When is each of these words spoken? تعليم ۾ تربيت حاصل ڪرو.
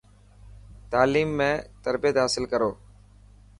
تعليم 0.91 1.31
۾ 1.47 1.49
تربيت 1.85 2.15
حاصل 2.23 2.43
ڪرو. 2.55 2.71